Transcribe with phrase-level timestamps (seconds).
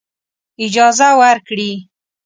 [0.65, 1.71] اجازه ورکړي.